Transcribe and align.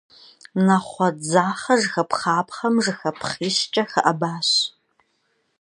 Нахъуэ 0.65 1.07
дзахъэ 1.17 1.73
жыхапхъапхъэм 1.81 2.75
жыхапхъищкӏэ 2.83 3.83
хэӏэбащ. 3.91 4.49